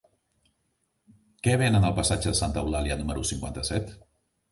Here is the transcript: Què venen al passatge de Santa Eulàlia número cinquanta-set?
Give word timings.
Què 1.47 1.53
venen 1.61 1.85
al 1.89 1.93
passatge 1.99 2.31
de 2.31 2.39
Santa 2.39 2.63
Eulàlia 2.65 2.97
número 3.03 3.27
cinquanta-set? 3.33 3.93